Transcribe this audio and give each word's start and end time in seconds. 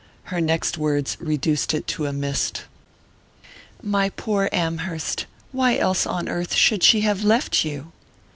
Her 0.33 0.41
next 0.41 0.79
words 0.79 1.15
reduced 1.19 1.75
it 1.75 1.85
to 1.89 2.07
a 2.07 2.11
mist. 2.11 2.63
"My 3.83 4.09
poor 4.09 4.49
Amherst 4.51 5.27
why 5.51 5.77
else, 5.77 6.07
on 6.07 6.27
earth, 6.27 6.55
should 6.55 6.81
she 6.81 7.01
have 7.01 7.23
left 7.23 7.63
you?" 7.63 7.91